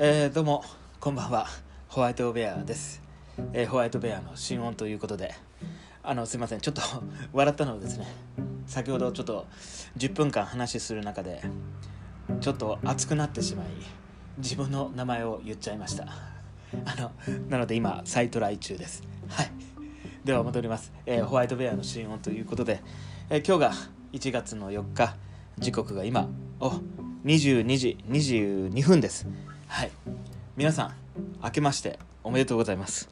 [0.00, 0.62] えー、どうも
[1.00, 1.48] こんばんは。
[1.88, 3.02] ホワイトベアです、
[3.52, 5.34] えーホワイトベアの新音ということで。
[6.04, 6.60] あのすいません。
[6.60, 6.82] ちょっと
[7.34, 8.06] 笑ったのはですね
[8.68, 9.48] 先ほどちょっと
[9.96, 11.42] 10分間話する中で
[12.40, 13.66] ちょっと熱くなってしまい
[14.36, 16.04] 自分の名前を言っちゃいました。
[16.04, 17.10] あの
[17.48, 19.02] なので今再トライ中です。
[19.26, 19.50] はい。
[20.24, 22.84] では戻ります、えーホワイトベアの新音ということで、
[23.30, 23.72] え今日が
[24.12, 25.16] 1月の4日
[25.58, 26.28] 時刻が今
[26.60, 26.70] お
[27.24, 29.26] 22時22分です。
[29.68, 29.90] はい。
[30.56, 30.94] 皆さん
[31.42, 33.08] 明けましておめでとうございます。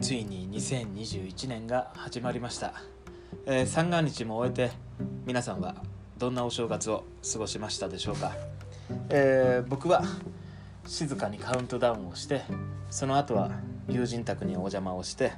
[0.00, 2.72] ついに2021年が始まりました、
[3.46, 4.72] えー三が日も終えて
[5.26, 5.74] 皆さんは
[6.18, 8.32] どんなお正月を過ごしましたでしょうか、
[9.10, 10.04] えー僕は
[10.86, 12.42] 静かにカウントダウンをして
[12.90, 13.50] その後は
[13.88, 15.32] 友人宅にお邪魔をして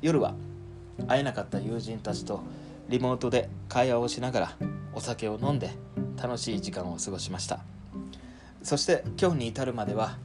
[0.00, 0.34] 夜は
[1.08, 2.40] 会えなかった友人たちと
[2.88, 4.56] リモートで会話をしながら
[4.94, 5.72] お酒を飲んで
[6.16, 7.67] 楽しい時間を過ごしました。
[8.62, 10.18] そして今日に至るまでは、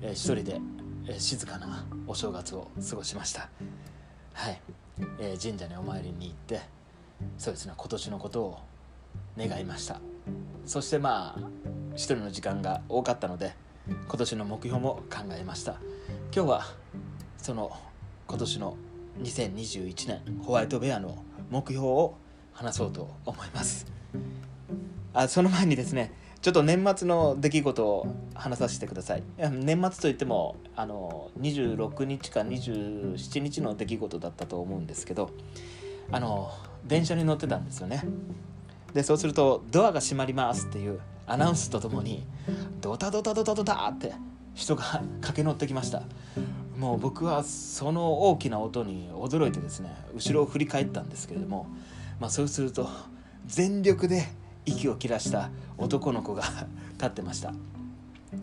[0.00, 0.60] えー一人で、
[1.06, 3.48] えー静かなお正月を過ごしました。
[4.34, 4.60] はい、
[5.20, 6.60] えー神社にお参りに行って
[7.38, 8.58] そうですね今年のことを
[9.38, 10.00] 願いました。
[10.66, 11.48] そしてまあ
[11.94, 13.54] 一人の時間が多かったので
[13.86, 15.76] 今年の目標も考えました。
[16.34, 16.66] 今日は
[17.38, 17.70] その
[18.26, 18.76] 今年の
[19.22, 21.16] 2021年ホワイトベアの
[21.50, 22.14] 目標を
[22.52, 23.86] 話そうと思います。
[25.14, 26.12] あその前にですね
[26.46, 29.24] ちょっと年末の出来事を話させてください。
[29.50, 35.30] 年末といってもあの26日か27日の出来事だったと思うんですけど
[36.12, 36.52] あの
[36.84, 38.04] 電車に乗ってたんですよね。
[38.94, 42.24] でそうすると「ドアが閉まります」っていうアナウンスとともに
[42.80, 44.12] ドタドタドタドタって
[44.54, 46.04] 人が駆け乗ってきました。
[46.78, 51.66] もう僕はその大きな音に驚いてですね後ろを振り返ったんですけれども、
[52.20, 52.88] まあ、そうすると
[53.46, 54.28] 全力で
[54.66, 56.42] 息を切らした男の子が
[56.94, 57.54] 立ってました。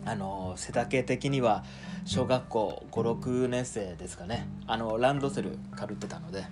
[0.04, 1.64] あの背丈的には
[2.04, 4.48] 小学校56年生ですかね。
[4.66, 6.44] あのランドセルかるってたので。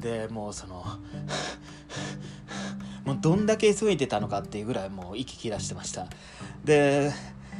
[0.00, 0.84] でもうその
[3.04, 6.06] もうどんだけ急いでたのかっていうぐらいもう息切らしてました。
[6.64, 7.10] で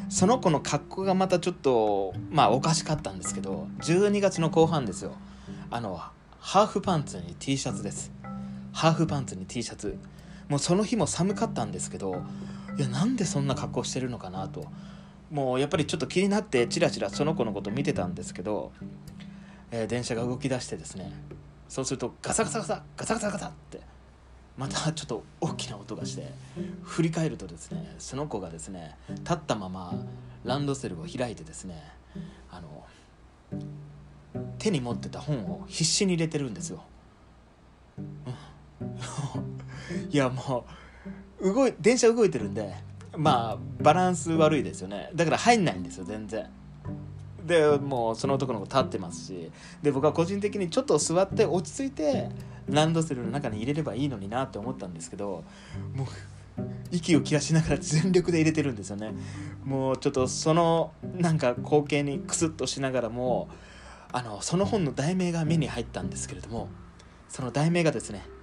[0.08, 5.16] その子の格好がまたちょっとまあおかしかったんですけど12月の後半ですよ。
[5.70, 6.00] あの
[6.40, 8.12] ハーフパンツに T シャツです。
[8.72, 9.98] ハーフパンツに T シャツ。
[10.48, 12.22] もうその日も寒かったんですけど
[12.78, 14.66] いやなんでそんな格好してるのかなと
[15.30, 18.72] もうやっぱりちょっと気になってチラチラその子のこと見てたんですけど、
[19.70, 21.12] えー電車が動き出してですね
[21.68, 23.80] そうするとガサガサガサガサガサガサって
[24.56, 26.32] またちょっと大きな音がして
[26.82, 29.94] 振り返るとですねその子がですね立ったまま
[30.44, 31.82] ランドセルを開いてですね
[32.50, 32.86] あの
[34.58, 36.82] 手に持ってた本を必死に入れてるんですよ。
[37.98, 38.34] うん
[40.10, 40.66] いやも
[41.40, 42.74] う動い電車動いてるんで
[43.16, 46.46] まあバランス悪いですよねだから入んないんですよ全然。
[47.44, 49.50] でもうその男の子立ってますし
[49.82, 52.28] で僕は個人的にちょっと座って落ち着いて
[52.68, 55.44] ランドセルの中に入れればいいのになって思ったんですけど
[55.94, 56.06] もう
[56.90, 59.12] 息を切らしながら全力で入れてるんですよね
[59.64, 63.48] もうちょっとそのなんか光景にクスッとしながらも
[64.12, 66.68] あのその本の題名が目に入ったんですけれども
[67.30, 68.26] その題名がですね「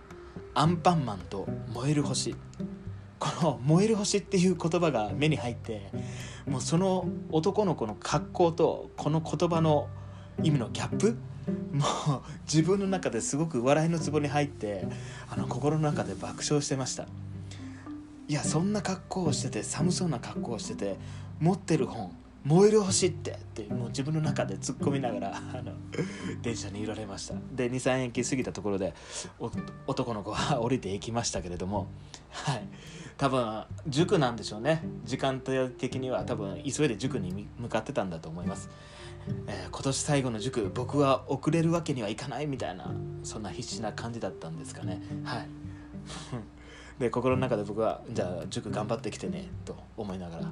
[0.55, 2.35] アンパンマンと燃える星」
[3.19, 5.91] この「燃える星」っていう言葉が目に入って
[6.47, 9.87] もうその男の子の格好とこの言葉の
[10.41, 11.17] 意味のギャップ。
[11.71, 11.85] も
[12.17, 14.87] う自分の中ですごく笑いのツボに入って
[15.29, 17.05] あの心の中で爆笑してました。
[18.27, 20.97] いやそんな格好をしてて寒そうな格好をしてて
[21.39, 22.11] 持ってる本
[22.45, 25.73] 「燃える星って」ってもう自分の中で突っ込みながらあの
[26.43, 27.33] 電車に揺られました。
[27.51, 28.93] で23駅過ぎたところで
[29.87, 31.87] 男の子は 降りていきましたけれども
[32.29, 32.67] はい。
[33.17, 34.83] 多分塾なんでしょうね。
[35.05, 38.69] 時間帯的には多分急いで塾に向かってたんだと思います、
[39.47, 42.91] えー今年最後の塾僕は遅れるわけにはいかないみたいな
[43.23, 45.01] そんな必死な感じだったんですかね。
[45.23, 45.47] はい。
[46.99, 50.51] で心の中で僕はじゃあ塾頑張ってきてねと思いながら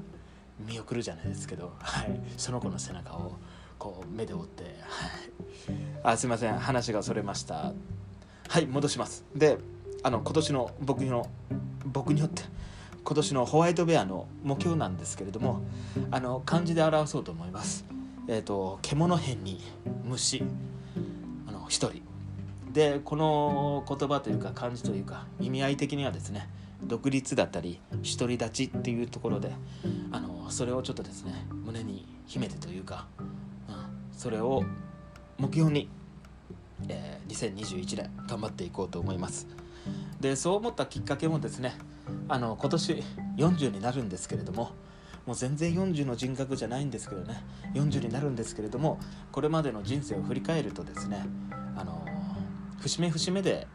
[0.60, 3.38] 見送るじゃないですけど、はい、その子の背中を
[3.78, 4.74] こう目で追って、はい、
[6.04, 6.58] あすいません。
[6.58, 7.74] 話がそれました。
[8.48, 9.26] はい戻します。
[9.36, 9.58] で
[10.04, 11.28] あの今年の僕の
[11.86, 12.44] 僕によって
[13.04, 15.62] 今年のホワイトベアの目標なんですけれども
[16.12, 17.86] あの漢字で表そうと思います。
[18.28, 19.60] えっ、と獣辺に
[20.06, 20.44] 虫。
[21.48, 22.04] あの一人。
[22.74, 26.50] でこの言葉というか漢字というか意味合い的にはですね
[26.82, 27.80] 独立だったり
[28.18, 29.52] 独り立ちっていうところで
[30.12, 33.76] あのそれをちょっとですね胸に秘めてというか、うん、
[34.12, 34.64] それを
[35.38, 35.90] 目標に、
[36.88, 39.48] えー2021年頑張っていこうと思います。
[40.20, 41.76] でそう思ったきっかけもですね
[42.30, 43.04] あの今年
[43.38, 44.72] 40になるんですけれども
[45.26, 49.00] もう全然40の人格じゃないんですけどね40になるんですけれども
[49.32, 51.26] これまでの人生を振り返るとですね
[51.76, 52.06] あの
[52.80, 53.68] 節目節目で、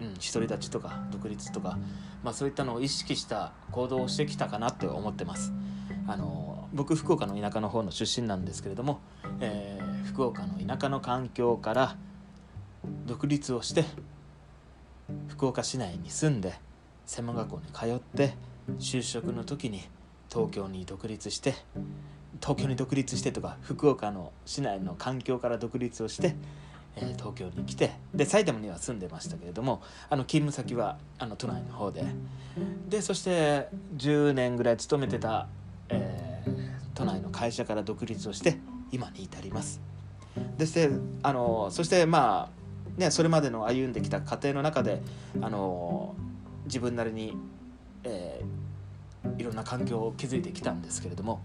[0.00, 1.78] うん、独り立ちとか独立とか、
[2.22, 5.52] まあ、そういったのを意識した行動をしてきたかなって思ってます。
[6.06, 9.00] あの僕福岡の田舎の方の出身なんですけれども、
[9.40, 11.96] えー、福岡の田舎の環境から
[13.06, 13.84] 独立をして
[15.28, 16.54] 福岡市内に住んで
[17.06, 18.34] 専門学校に通って
[18.78, 19.82] 就職の時に
[20.30, 21.54] 東京に独立して
[22.40, 26.36] 東京に独立してとか福岡の市内の環境から独立をして、
[27.00, 32.04] えー、東京に来てで埼玉には住んでましたけれどもあの勤務先はあの都内の方で
[32.88, 35.46] でそして10年ぐらい勤めてた、
[35.88, 38.58] えー、都内の会社から独立をして
[38.90, 39.80] 今に至ります。
[40.56, 40.90] でして
[41.22, 42.50] あのそしてま
[42.96, 45.00] あねそれまでの歩んできた過程の中で
[45.40, 46.14] あの
[46.64, 47.36] 自分なりに、
[48.04, 51.40] えー、いろんな環境を築いてきたんですけれども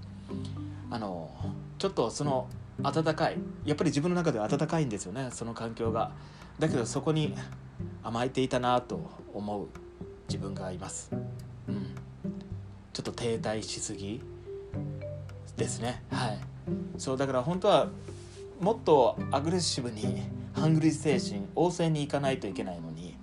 [0.90, 1.30] あの
[1.78, 2.48] ちょっとその
[2.82, 3.38] 温かい。
[3.66, 6.12] やっぱり自分の中では温かいんですよねその環境が。
[6.60, 7.36] だけどそこに
[8.04, 9.68] 甘えていたなと思う。
[10.28, 11.12] 自分がいます、
[11.68, 11.96] うん、
[12.94, 14.22] ちょっと停滞しすぎ。
[15.58, 16.02] ですね。
[16.10, 16.40] はい。
[16.98, 17.90] そうだから本当は
[18.60, 20.24] もっとアグレッシブに
[20.54, 23.16] ハングリー精神旺盛にいかないといけないのに、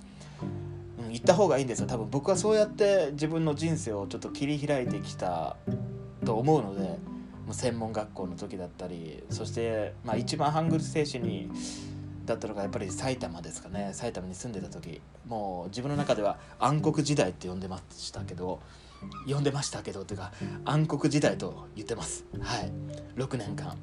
[1.01, 1.89] うん、行った方がいいんですよ。
[1.89, 5.57] 多分僕はそうやって自分の人生をちょっと切り開いてきた
[6.25, 6.99] と思うので
[7.51, 11.51] 専門学校の時だったりそして、まあ、一番ハングル精神に
[12.27, 13.91] だったのがやっぱり埼玉ですかね。
[13.93, 18.61] 埼玉に住んでた時もう自分の中では暗黒時代って呼んでましたけど
[19.27, 20.33] 呼んでましたけどというか
[20.65, 22.25] 暗黒時代と言ってます。
[22.41, 22.73] はい。
[23.17, 23.77] 6年間、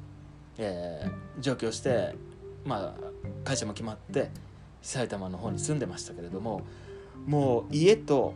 [0.56, 2.14] えー、上京して
[2.64, 3.10] まあ
[3.44, 4.30] 会社も決まって
[4.80, 6.62] 埼玉の方に住んでましたけれども
[7.26, 8.34] もう家と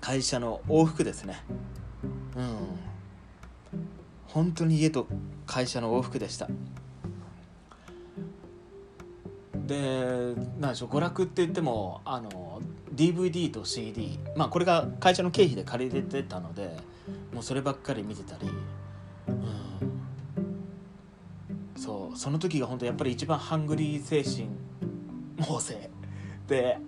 [0.00, 1.44] 会社の往復ですね。
[2.36, 2.91] うん
[4.32, 5.06] 本当に家と
[5.46, 6.48] 会社の往復でした。
[9.66, 12.60] で何でしょう娯楽って言ってもあの
[12.94, 16.76] DVD と CD まあこれが会社の経費で借りれてたので
[17.32, 18.50] もうそればっかり見てたり、
[19.28, 19.44] うん、
[21.80, 24.48] そうその時が本当やっぱり一番ハングリー精神
[25.38, 25.90] 旺盛。
[26.48, 26.78] で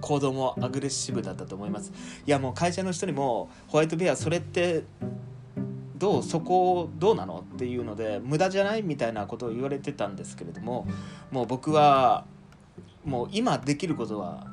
[0.00, 1.92] 行動もアグレッシブだったと思います。
[2.26, 4.84] いやもう会社の人にもホワイトベアそれって
[5.96, 10.86] どうそこどうなのっていうので無駄じゃないみたいなことを言われてたんですけれども
[11.30, 12.24] もう僕は
[13.04, 14.46] もう今できることは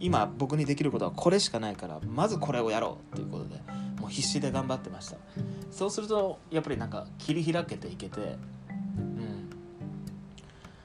[0.00, 3.60] 今僕にできることはこれしかないからまずこれをやろうということで
[4.00, 5.16] もう必死で頑張ってました。
[5.70, 8.36] そうするとやっぱりなんか切り開けていけて、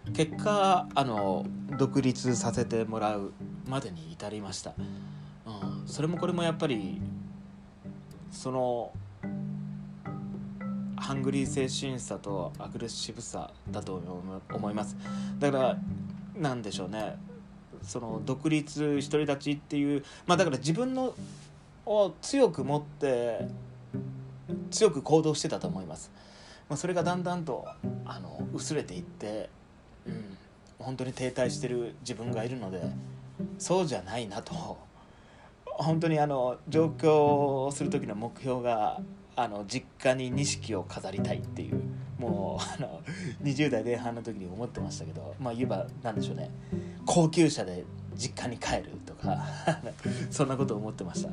[0.06, 1.45] うん、結果あの
[1.78, 3.33] 独立させてもらう
[3.68, 4.81] までに至りました、う
[5.51, 7.01] ん、それもこれもやっぱり
[8.31, 8.92] その
[11.07, 14.01] ハングリー精神さとアグレッシブさだと
[14.51, 14.98] 思います。
[15.39, 15.77] だから
[16.36, 17.15] なんでしょうね。
[17.81, 21.15] その独立独り立ちっていうまあだから自分の
[21.86, 23.48] を強く持って
[24.69, 26.12] 強く行動してたと思います、
[26.68, 27.65] まあ、それがだんだんと
[28.04, 29.50] あの薄れていって、
[30.06, 30.38] うん、
[30.77, 32.81] 本当に停滞してる自分がいるので
[33.57, 34.78] そうじゃないなと。
[35.64, 38.99] 本当にあの上京する時の目標が
[39.39, 41.79] あの実家に錦を飾りたいっていう
[42.17, 43.01] もうあの
[43.44, 46.49] 20代前半の時に思ってましたけどまあ言えば何でしょうね。
[47.06, 49.45] 高級車で実家に帰るとか
[50.31, 51.29] そんなことを思ってました。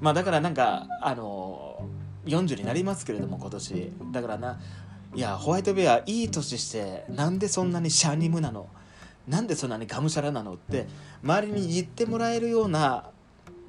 [0.00, 1.84] まあだからなんかあの
[2.24, 3.92] 40になりますけれども今年。
[4.12, 4.58] だからな
[5.12, 8.68] いやホワイトベアいい年してなんでそんなにシャニムなの？
[9.26, 10.86] なんでそんなにがむしゃらなのって
[11.22, 13.10] 周りに言ってもらえるような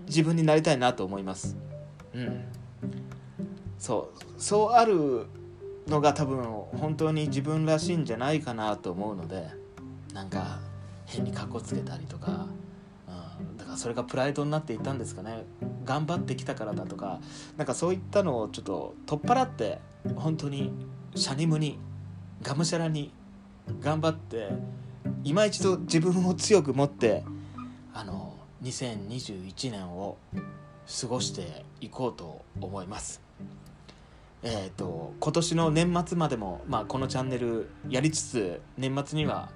[0.05, 1.55] 自分になりたいなと思います。
[2.13, 2.43] うん。
[3.81, 4.41] そう。
[4.41, 5.25] そうある
[5.87, 9.49] のが多分本当に自分らしいんじゃないかなと思うので
[10.13, 10.59] なんか
[11.07, 12.45] 変にかっこつけたりとか、
[13.09, 15.45] うん、だからそれがプライドになっていったんですかね。
[15.83, 17.19] 頑張ってきたからだとか
[17.57, 19.79] なんかそういったのをちょっと取っ払って
[20.15, 20.71] 本当に
[21.15, 21.79] シャニムに
[22.43, 23.11] がむしゃらに
[23.79, 24.49] 頑張って
[25.23, 27.23] 今一度自分を強く持って
[27.95, 30.17] あの2021年を
[31.01, 33.21] 過ごしていこうと思います。
[34.43, 39.49] えーと、今年の年末までも、まあ、このチャンネルやりつつ年末には、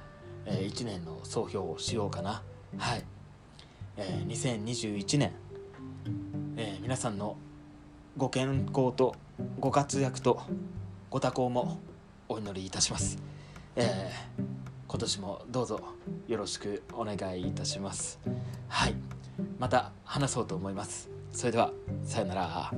[0.46, 2.44] えー、1年の総評をしようかな。
[2.78, 3.04] はい、
[3.98, 5.32] えー、2021年、
[6.56, 7.36] えー、皆さんの
[8.16, 9.16] ご健康と
[9.60, 10.42] ご活躍と
[11.10, 11.80] ご多幸も
[12.30, 13.18] お祈りいたします、
[13.76, 14.44] えー、
[14.88, 15.82] 今年もどうぞ
[16.28, 18.20] よろしくお願いいたします。
[18.68, 18.96] はい。
[19.58, 21.10] また話そうと思います。
[21.32, 21.72] それでは
[22.04, 22.72] さよなら